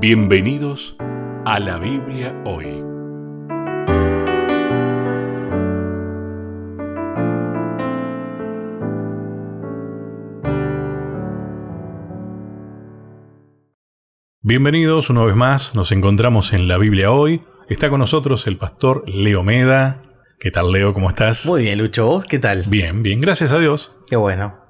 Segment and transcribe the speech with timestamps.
[0.00, 0.96] Bienvenidos
[1.44, 2.82] a la Biblia hoy.
[14.40, 17.42] Bienvenidos una vez más, nos encontramos en la Biblia hoy.
[17.68, 20.00] Está con nosotros el pastor Leo Meda.
[20.38, 20.94] ¿Qué tal Leo?
[20.94, 21.44] ¿Cómo estás?
[21.44, 22.64] Muy bien, Lucho, ¿vos qué tal?
[22.68, 23.92] Bien, bien, gracias a Dios.
[24.06, 24.60] Qué bueno.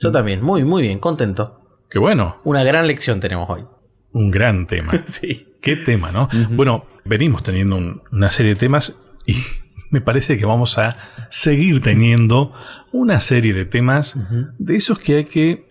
[0.00, 1.60] Yo también, muy, muy bien, contento.
[1.88, 2.40] Qué bueno.
[2.42, 3.64] Una gran lección tenemos hoy.
[4.12, 4.92] Un gran tema.
[5.06, 5.46] sí.
[5.60, 6.28] Qué tema, ¿no?
[6.50, 8.94] Bueno, venimos teniendo una serie de temas
[9.26, 9.36] y
[9.90, 10.96] me parece que vamos a
[11.30, 12.52] seguir teniendo
[12.92, 14.16] una serie de temas
[14.58, 15.68] de esos que hay que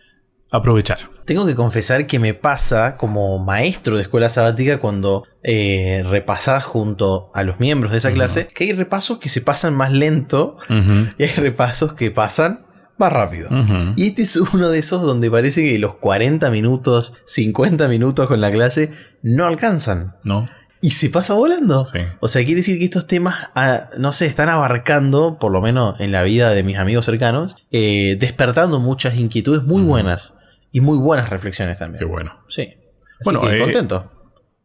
[0.51, 0.99] aprovechar.
[1.25, 7.31] Tengo que confesar que me pasa como maestro de escuela sabática cuando eh, repasás junto
[7.35, 10.57] a los miembros de esa clase que hay repasos que se pasan más lento
[11.17, 12.65] y hay repasos que pasan
[12.99, 13.49] más rápido.
[13.95, 18.41] Y este es uno de esos donde parece que los 40 minutos, 50 minutos con
[18.41, 18.91] la clase
[19.23, 20.15] no alcanzan.
[20.23, 20.49] No.
[20.81, 21.83] Y se pasa volando.
[21.85, 21.99] Sí.
[22.19, 25.99] O sea, quiere decir que estos temas, ah, no sé, están abarcando, por lo menos
[25.99, 30.33] en la vida de mis amigos cercanos, eh, despertando muchas inquietudes muy buenas.
[30.71, 31.99] Y muy buenas reflexiones también.
[31.99, 32.43] Qué bueno.
[32.47, 32.61] Sí.
[32.61, 32.77] Así
[33.23, 34.11] Bueno, que eh, contento.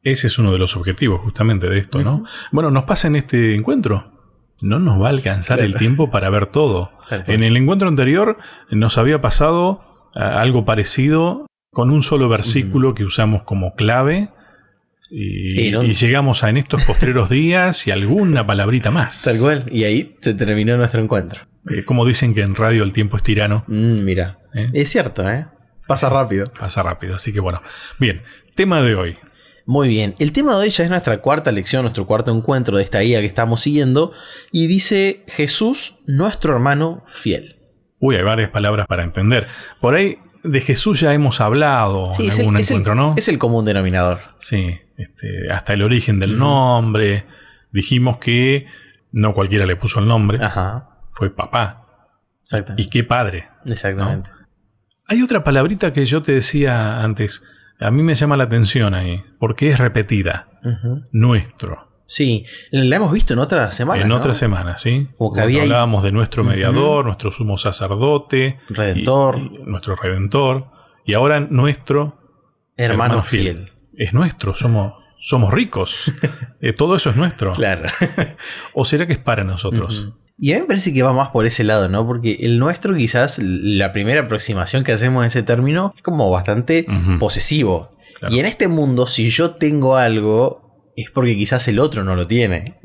[0.02, 2.24] Ese es uno de los objetivos justamente de esto, ¿no?
[2.52, 4.13] Bueno, nos pasa en este encuentro.
[4.64, 6.90] No nos va a alcanzar el tiempo para ver todo.
[7.26, 8.38] En el encuentro anterior
[8.70, 9.82] nos había pasado
[10.14, 14.30] ah, algo parecido con un solo versículo que usamos como clave.
[15.10, 15.82] Y, Sí, ¿no?
[15.82, 19.22] y llegamos a en estos postreros días y alguna palabrita más.
[19.22, 19.64] Tal cual.
[19.70, 21.42] Y ahí se terminó nuestro encuentro.
[21.70, 24.38] Eh, como dicen que en radio el tiempo es tirano, Mm, mira.
[24.54, 24.70] ¿eh?
[24.72, 25.46] Es cierto, ¿eh?
[25.86, 26.46] Pasa rápido.
[26.58, 27.16] pasa rápido.
[27.16, 27.60] Así que bueno.
[27.98, 28.22] Bien,
[28.54, 29.16] tema de hoy.
[29.66, 32.84] Muy bien, el tema de hoy ya es nuestra cuarta lección, nuestro cuarto encuentro de
[32.84, 34.12] esta guía que estamos siguiendo,
[34.52, 37.56] y dice Jesús, nuestro hermano fiel.
[37.98, 39.46] Uy, hay varias palabras para entender.
[39.80, 43.14] Por ahí de Jesús ya hemos hablado en algún el, es el- encuentro, ¿no?
[43.16, 44.18] es el común denominador.
[44.38, 47.24] Sí, este, hasta el origen del nombre.
[47.72, 48.66] Dijimos que
[49.12, 51.86] no cualquiera le puso el nombre, Ajá, fue papá.
[52.42, 52.82] exactamente.
[52.82, 53.48] Y qué padre.
[53.64, 54.28] Exactamente.
[55.06, 57.42] Hay otra palabrita que yo te decía antes.
[57.80, 60.48] A mí me llama la atención ahí, porque es repetida.
[61.12, 61.88] Nuestro.
[62.06, 64.02] Sí, la hemos visto en otra semana.
[64.02, 64.16] en ¿no?
[64.16, 65.08] otra semana, ¿sí?
[65.16, 69.38] Como que Cuando había ahí- hablábamos de nuestro mediador, nuestro sumo sacerdote, Redentor.
[69.38, 70.66] y- y nuestro redentor,
[71.06, 72.18] y ahora nuestro
[72.76, 73.72] Hermano, fiel.
[73.96, 76.10] Es nuestro, somos, somos ricos.
[76.60, 77.52] Eh, todo eso es nuestro.
[77.52, 77.82] Claro.
[78.72, 80.12] ¿O será que es para nosotros?
[80.36, 82.06] Y a mí me parece que va más por ese lado, ¿no?
[82.06, 86.86] Porque el nuestro, quizás, la primera aproximación que hacemos a ese término es como bastante
[87.20, 87.90] posesivo.
[88.18, 88.34] Claro.
[88.34, 92.26] Y en este mundo, si yo tengo algo, es porque quizás el otro no lo
[92.26, 92.78] tiene.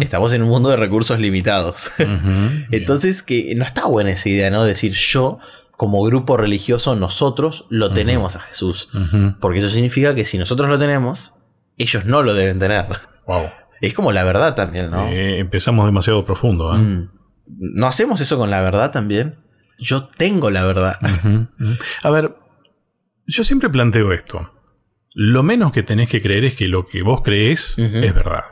[0.00, 1.90] Estamos en un mundo de recursos limitados.
[2.70, 4.64] Entonces, que no está buena esa idea, ¿no?
[4.64, 5.38] Decir yo,
[5.76, 8.88] como grupo religioso, nosotros lo tenemos a Jesús.
[9.40, 11.34] Porque eso significa que si nosotros lo tenemos,
[11.78, 12.86] ellos no lo deben tener.
[13.26, 13.46] wow.
[13.82, 15.08] Es como la verdad también, ¿no?
[15.08, 16.72] Eh, empezamos demasiado profundo.
[16.74, 16.78] ¿eh?
[16.78, 17.10] Mm.
[17.74, 19.40] ¿No hacemos eso con la verdad también?
[19.76, 20.94] Yo tengo la verdad.
[22.04, 22.36] A ver,
[23.26, 24.52] yo siempre planteo esto.
[25.14, 28.44] Lo menos que tenés que creer es que lo que vos crees es verdad.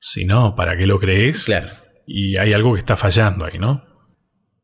[0.00, 1.44] Si no, ¿para qué lo crees?
[1.44, 1.68] Claro.
[2.04, 3.84] Y hay algo que está fallando ahí, ¿no?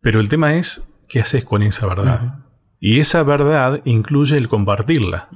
[0.01, 2.41] Pero el tema es, ¿qué haces con esa verdad?
[2.81, 5.29] Y esa verdad incluye el compartirla.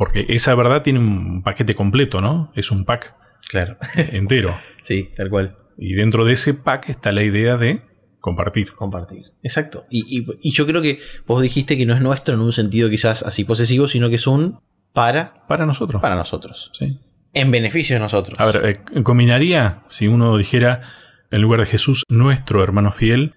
[0.00, 2.50] Porque esa verdad tiene un paquete completo, ¿no?
[2.56, 3.14] Es un pack
[3.50, 3.76] Claro.
[4.12, 4.56] entero.
[4.80, 5.58] sí, tal cual.
[5.76, 7.82] Y dentro de ese pack está la idea de
[8.18, 8.72] compartir.
[8.72, 9.24] Compartir.
[9.42, 9.84] Exacto.
[9.90, 12.88] Y, y- y yo creo que vos dijiste que no es nuestro en un sentido
[12.88, 14.60] quizás así posesivo, sino que es un
[14.94, 16.00] para, Para nosotros.
[16.00, 16.70] para nosotros.
[16.78, 16.98] Sí.
[17.34, 18.40] En beneficio de nosotros.
[18.40, 20.82] A ver, eh, combinaría si uno dijera
[21.30, 23.34] en lugar de Jesús, nuestro hermano fiel,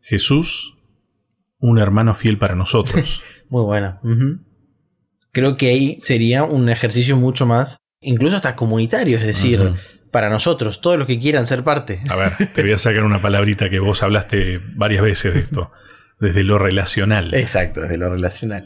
[0.00, 0.78] Jesús,
[1.58, 3.22] un hermano fiel para nosotros.
[3.50, 4.00] Muy buena.
[4.02, 4.45] Ujú.
[5.36, 9.74] Creo que ahí sería un ejercicio mucho más, incluso hasta comunitario, es decir,
[10.10, 12.00] para nosotros, todos los que quieran ser parte.
[12.08, 15.72] A ver, te voy a sacar una palabrita que vos hablaste varias veces de esto,
[16.18, 17.34] desde lo relacional.
[17.34, 18.64] Exacto, desde lo relacional.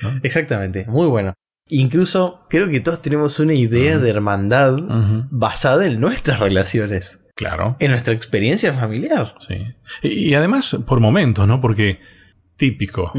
[0.00, 0.08] ¿no?
[0.22, 1.34] Exactamente, muy bueno.
[1.68, 4.78] Incluso creo que todos tenemos una idea de hermandad
[5.30, 7.76] basada en nuestras relaciones, Claro.
[7.78, 9.34] en nuestra experiencia familiar.
[9.46, 9.58] Sí.
[10.02, 11.60] Y, y además por momentos, ¿no?
[11.60, 12.00] Porque
[12.56, 13.12] típico.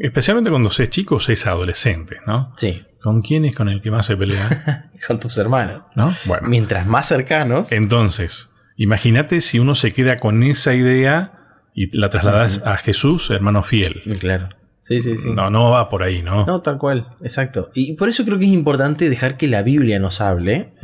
[0.00, 2.52] Especialmente cuando se es chico o se es adolescente, ¿no?
[2.56, 4.90] Sí, ¿Con quién es con el que más se pelea?
[5.06, 5.82] con tus hermanos.
[5.94, 6.12] ¿No?
[6.24, 6.48] Bueno.
[6.48, 11.32] Mientras más cercanos, Entonces, imagínate si uno se queda con esa idea
[11.72, 14.02] y la trasladas a Jesús, hermano fiel.
[14.18, 14.48] claro.
[14.82, 15.32] Sí, sí, sí.
[15.32, 16.46] No, no va por ahí, ¿no?
[16.46, 17.70] No, tal cual, exacto.
[17.74, 20.74] Y por eso creo que es importante dejar que la Biblia nos hable.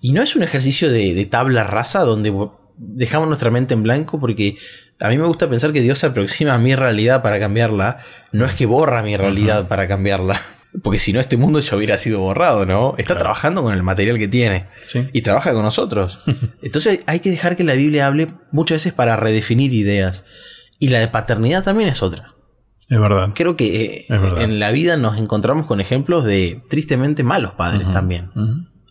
[0.00, 2.32] Y no es un ejercicio de, de tabla rasa donde
[2.80, 4.56] dejamos nuestra mente en blanco porque
[4.98, 7.98] a mí me gusta pensar que Dios se aproxima a mi realidad para cambiarla.
[8.32, 10.40] No es que borra mi realidad para cambiarla.
[10.82, 12.94] Porque si no, este mundo ya hubiera sido borrado, ¿no?
[12.96, 14.68] Está trabajando con el material que tiene.
[15.12, 16.20] Y trabaja con nosotros.
[16.62, 20.24] Entonces hay que dejar que la Biblia hable muchas veces para redefinir ideas.
[20.78, 22.34] Y la de paternidad también es otra.
[22.88, 23.30] Es verdad.
[23.34, 28.30] Creo que eh, en la vida nos encontramos con ejemplos de tristemente malos padres también.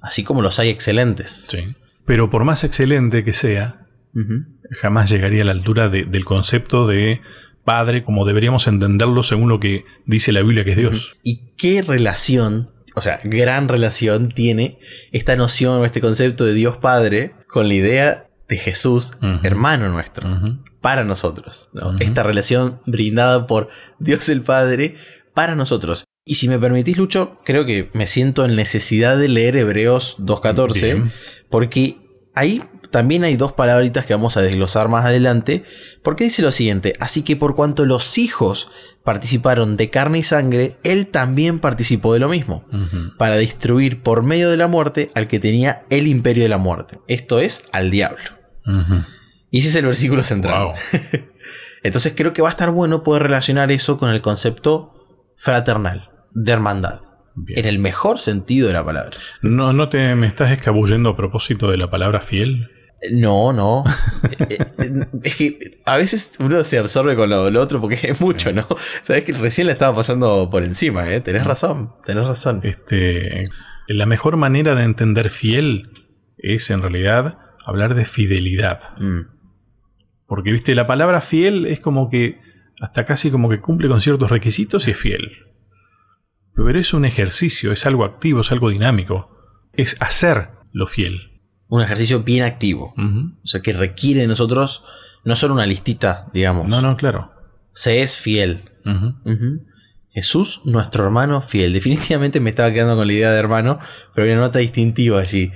[0.02, 1.48] Así como los hay excelentes.
[1.50, 1.76] Sí.
[2.10, 3.86] Pero por más excelente que sea,
[4.82, 7.22] jamás llegaría a la altura del concepto de
[7.64, 11.18] padre como deberíamos entenderlo según lo que dice la Biblia que es Dios.
[11.22, 14.80] ¿Y qué relación, o sea, gran relación tiene
[15.12, 19.14] esta noción o este concepto de Dios Padre con la idea de Jesús,
[19.44, 20.28] hermano nuestro,
[20.82, 21.70] para nosotros?
[22.00, 23.70] Esta relación brindada por
[24.00, 24.96] Dios el Padre
[25.36, 26.06] para nosotros.
[26.30, 31.10] Y si me permitís, Lucho, creo que me siento en necesidad de leer Hebreos 2.14,
[31.50, 31.98] porque
[32.36, 32.62] ahí
[32.92, 35.64] también hay dos palabritas que vamos a desglosar más adelante,
[36.04, 38.70] porque dice lo siguiente, así que por cuanto los hijos
[39.04, 42.64] participaron de carne y sangre, él también participó de lo mismo,
[43.18, 47.00] para destruir por medio de la muerte al que tenía el imperio de la muerte,
[47.08, 48.38] esto es, al diablo.
[49.50, 50.76] Y ese es el versículo central.
[51.82, 54.94] Entonces creo que va a estar bueno poder relacionar eso con el concepto
[55.40, 57.02] fraternal, de hermandad.
[57.48, 59.16] En el mejor sentido de la palabra.
[59.42, 62.70] ¿No, no te me estás escabullendo a propósito de la palabra fiel?
[63.12, 63.84] No, no.
[64.50, 68.52] Eh, eh, es que a veces uno se absorbe con lo, otro porque es mucho,
[68.52, 68.68] ¿no?
[69.02, 71.22] Sabes que recién le estaba pasando por encima, ¿eh?
[71.22, 72.62] Tenés razón, tenés razón.
[72.64, 73.50] Este,
[73.88, 75.92] la mejor manera de entender fiel
[76.38, 78.98] es en realidad hablar de fidelidad.
[78.98, 79.22] Mm.
[80.28, 82.40] Porque, viste, la palabra fiel es como que
[82.82, 85.49] hasta casi como que cumple con ciertos requisitos y es fiel.
[86.66, 89.36] Pero es un ejercicio, es algo activo, es algo dinámico.
[89.74, 91.30] Es hacer lo fiel
[91.70, 92.94] un ejercicio bien activo.
[92.98, 94.84] O sea, que requiere de nosotros
[95.24, 96.68] no solo una listita, digamos.
[96.68, 97.32] No, no, claro.
[97.72, 98.64] Se es fiel.
[100.12, 101.72] Jesús, nuestro hermano fiel.
[101.74, 103.80] Definitivamente me estaba quedando con la idea de hermano,
[104.14, 105.52] pero hay una nota distintiva allí.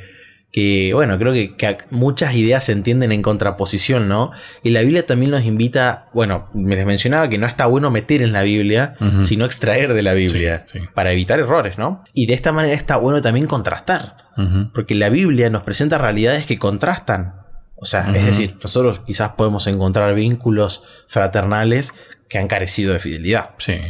[0.53, 4.31] Que, bueno, creo que, muchas ideas se entienden en contraposición, ¿no?
[4.61, 8.21] Y la Biblia también nos invita, bueno, me les mencionaba que no está bueno meter
[8.21, 12.03] en la Biblia, sino extraer de la Biblia, para evitar errores, ¿no?
[12.13, 14.17] Y de esta manera está bueno también contrastar.
[14.73, 17.33] Porque la Biblia nos presenta realidades que contrastan.
[17.75, 21.93] O sea, es decir, nosotros quizás podemos encontrar vínculos fraternales
[22.29, 23.51] que han carecido de fidelidad.
[23.57, 23.81] Sí.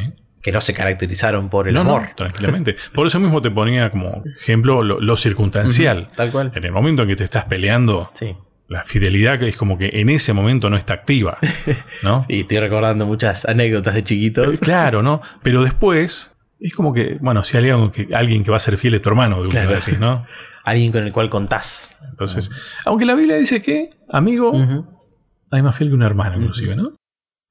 [0.43, 2.09] Que no se caracterizaron por el amor.
[2.15, 2.75] tranquilamente.
[2.93, 6.09] Por eso mismo te ponía como ejemplo lo, circunstancial.
[6.15, 6.51] tal cual.
[6.53, 8.35] En el momento en que te estás peleando, sí.
[8.67, 11.37] la fidelidad es como que en ese momento no está activa.
[12.03, 12.21] ¿no?
[12.27, 14.59] sí, estoy recordando muchas anécdotas de chiquitos.
[14.59, 15.21] Claro, ¿no?
[15.41, 18.77] Pero después es como que, bueno, si hay alguien que, alguien que va a ser
[18.77, 19.75] fiel es tu hermano, de claro.
[19.99, 20.25] ¿no?
[20.63, 21.89] alguien con el cual contás.
[22.09, 22.51] Entonces,
[22.85, 24.53] aunque la Biblia dice que, amigo,
[25.51, 26.95] hay más fiel que un hermano, inclusive, ¿no?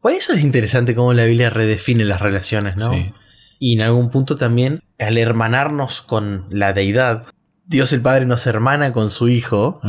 [0.03, 2.93] Pues eso es interesante cómo la Biblia redefine las relaciones, ¿no?
[2.93, 3.15] Sí.
[3.59, 7.27] Y en algún punto también, al hermanarnos con la deidad,
[7.65, 9.81] Dios el Padre nos hermana con su Hijo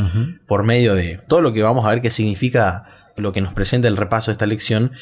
[0.46, 2.84] por medio de todo lo que vamos a ver que significa
[3.16, 4.92] lo que nos presenta el repaso de esta lección.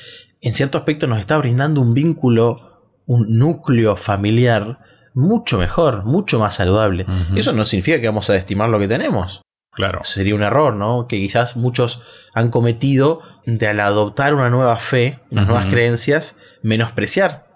[0.41, 2.73] En cierto aspecto nos está brindando un vínculo
[3.07, 4.79] un núcleo familiar
[5.15, 7.05] mucho mejor, mucho más saludable.
[7.37, 9.43] Eso no significa que vamos a estimar lo que tenemos.
[9.73, 10.01] Claro.
[10.05, 11.07] Sería un error, ¿no?
[11.09, 12.03] Que quizás muchos
[12.35, 17.47] han cometido de al adoptar una nueva fe, unas nuevas creencias, menospreciar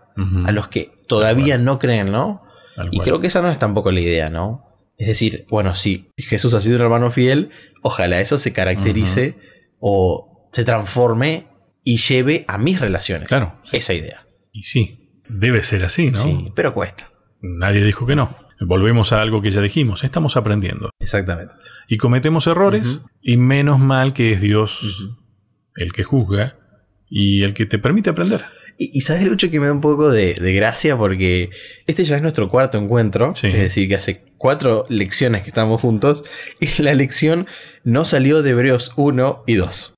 [0.47, 2.43] a los que todavía no creen, ¿no?
[2.91, 4.65] y creo que esa no es tampoco la idea, ¿no?
[4.99, 7.51] Es decir, bueno, si Jesús ha sido un hermano fiel,
[7.83, 9.37] ojalá eso se caracterice
[9.79, 11.47] o se transforme
[11.85, 13.29] y lleve a mis relaciones.
[13.29, 13.61] Claro.
[13.73, 14.27] Esa idea.
[14.53, 16.23] Y sí, Debe ser así, ¿no?
[16.23, 17.11] Sí, pero cuesta.
[17.41, 18.37] Nadie dijo que no.
[18.61, 20.91] Volvemos a algo que ya dijimos, estamos aprendiendo.
[20.99, 21.55] Exactamente.
[21.89, 24.81] Y cometemos errores, y menos mal que es Dios
[25.77, 26.57] el que juzga
[27.09, 28.45] y el que te permite aprender.
[28.79, 31.51] Y, sabes, Lucho, que me da un poco de, gracia porque
[31.87, 33.33] este ya es nuestro cuarto encuentro.
[33.33, 36.25] Es decir, que hace cuatro lecciones que estamos juntos
[36.61, 37.47] y la lección
[37.85, 39.96] no salió de Hebreos 1 y 2.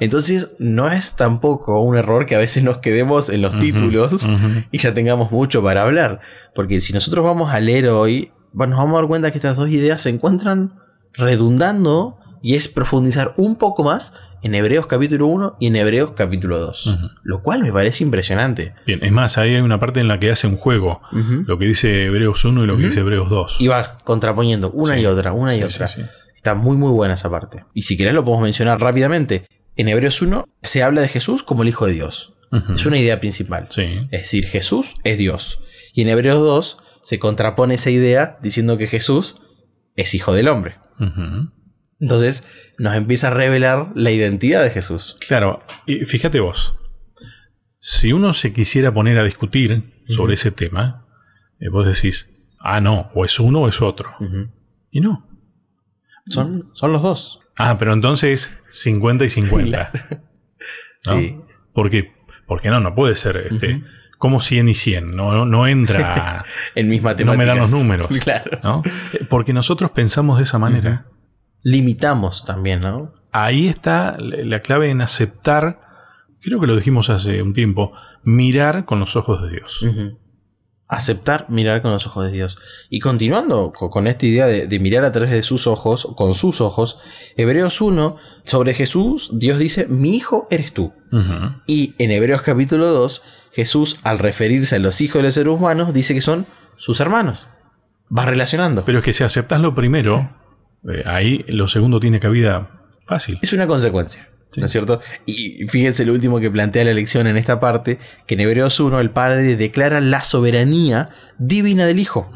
[0.00, 4.26] Entonces, no es tampoco un error que a veces nos quedemos en los títulos
[4.70, 6.20] y ya tengamos mucho para hablar.
[6.54, 9.68] Porque si nosotros vamos a leer hoy, nos vamos a dar cuenta que estas dos
[9.68, 10.74] ideas se encuentran
[11.14, 16.60] redundando y es profundizar un poco más en Hebreos capítulo 1 y en Hebreos capítulo
[16.60, 16.98] 2.
[17.24, 18.74] Lo cual me parece impresionante.
[18.86, 21.00] Bien, es más, ahí hay una parte en la que hace un juego.
[21.10, 23.56] Lo que dice Hebreos 1 y lo que dice Hebreos 2.
[23.58, 25.88] Y va contraponiendo una y otra, una y otra.
[26.36, 27.64] Está muy muy buena esa parte.
[27.74, 29.48] Y si querés lo podemos mencionar rápidamente.
[29.76, 32.32] En Hebreos 1 se habla de Jesús como el Hijo de Dios.
[32.74, 33.68] Es una idea principal.
[34.10, 35.60] Es decir, Jesús es Dios.
[35.92, 39.42] Y en Hebreos 2 se contrapone esa idea diciendo que Jesús
[39.94, 40.76] es Hijo del Hombre.
[42.00, 45.16] Entonces nos empieza a revelar la identidad de Jesús.
[45.26, 46.74] Claro, y fíjate vos,
[47.78, 51.06] si uno se quisiera poner a discutir sobre ese tema,
[51.60, 54.10] eh, vos decís, ah, no, o es uno o es otro.
[54.90, 55.28] Y no.
[56.26, 57.40] Son, son los dos.
[57.58, 59.92] Ah, pero entonces 50 y 50.
[61.02, 61.38] Sí.
[61.72, 62.14] ¿Por qué?
[62.48, 63.84] Porque no, no puede ser este,
[64.18, 65.10] como 100 y 100.
[65.12, 66.44] No, no, entra.
[66.74, 67.36] en mis matemáticas.
[67.36, 68.08] No me dan los números.
[68.20, 68.82] claro.
[69.28, 71.06] Porque nosotros pensamos de esa manera.
[71.62, 73.14] Limitamos también, ¿no?
[73.30, 75.80] Ahí está la clave en aceptar,
[76.40, 77.92] creo que lo dijimos hace un tiempo,
[78.24, 79.84] mirar con los ojos de Dios.
[80.88, 82.58] Aceptar mirar con los ojos de Dios.
[82.90, 86.98] Y continuando con esta idea de, mirar a través de sus ojos, con sus ojos,
[87.36, 90.92] Hebreos 1, sobre Jesús, Dios dice, mi hijo eres tú.
[91.66, 95.94] Y en Hebreos capítulo 2, Jesús, al referirse a los hijos de los seres humanos,
[95.94, 97.48] dice que son sus hermanos.
[98.16, 98.84] Va relacionando.
[98.84, 100.30] Pero es que si aceptas lo primero,
[100.88, 102.70] eh, ahí lo segundo tiene cabida
[103.06, 103.38] fácil.
[103.42, 104.28] Es una consecuencia.
[104.56, 105.00] ¿No es cierto?
[105.26, 109.00] Y fíjense lo último que plantea la lección en esta parte, que en Hebreos 1
[109.00, 112.30] el Padre declara la soberanía divina del Hijo.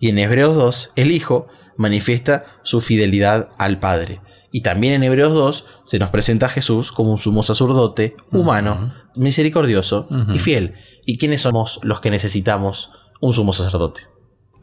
[0.00, 4.20] Y en Hebreos 2 el Hijo manifiesta su fidelidad al Padre.
[4.52, 8.88] Y también en Hebreos 2 se nos presenta a Jesús como un sumo sacerdote, humano,
[9.14, 10.74] misericordioso y fiel.
[11.04, 14.02] ¿Y quiénes somos los que necesitamos un sumo sacerdote?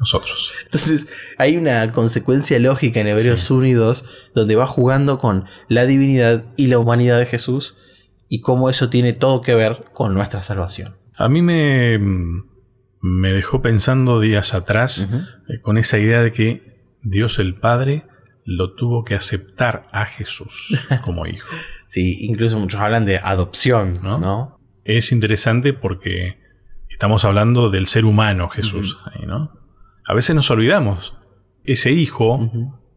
[0.04, 0.52] Nosotros.
[0.66, 1.08] Entonces
[1.38, 4.06] hay una consecuencia lógica en Hebreos 1 y 2
[4.36, 7.78] donde va jugando con la divinidad y la humanidad de Jesús
[8.30, 10.96] y cómo eso tiene todo que ver con nuestra salvación.
[11.18, 12.00] A mí me,
[13.02, 15.08] me dejó pensando días atrás
[15.48, 18.06] eh, con esa idea de que Dios el Padre
[18.46, 21.48] lo tuvo que aceptar a Jesús como hijo.
[21.86, 24.60] sí, incluso muchos hablan de adopción, ¿no?
[24.84, 26.40] Es interesante porque
[26.90, 29.63] estamos hablando del ser humano Jesús, ¿no?
[30.08, 31.16] A veces nos olvidamos.
[31.64, 32.52] Ese hijo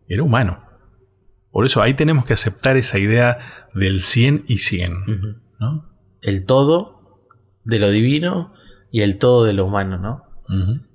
[0.09, 0.63] era humano.
[1.51, 3.39] Por eso ahí tenemos que aceptar esa idea
[3.75, 4.93] del 100 y 100.
[6.23, 7.23] El todo
[7.65, 8.53] de lo divino
[8.91, 10.23] y el todo de lo humano, ¿no?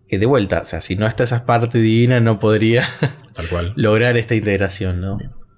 [0.07, 2.85] Que de vuelta, o sea, si no está esa parte divina, no podría
[3.33, 3.73] Tal cual.
[3.75, 5.17] lograr esta integración, ¿no?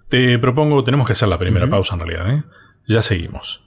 [0.10, 2.44] Te propongo, tenemos que hacer la primera pausa en realidad, ¿eh?
[2.88, 3.63] Ya seguimos.